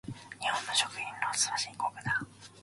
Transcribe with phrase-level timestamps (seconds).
[0.41, 2.19] 日本の食品ロスは深刻だ。